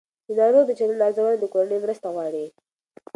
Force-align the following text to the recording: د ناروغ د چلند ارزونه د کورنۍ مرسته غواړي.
د 0.27 0.29
ناروغ 0.39 0.63
د 0.67 0.71
چلند 0.79 1.01
ارزونه 1.07 1.33
د 1.39 1.45
کورنۍ 1.53 1.77
مرسته 1.83 2.07
غواړي. 2.15 2.45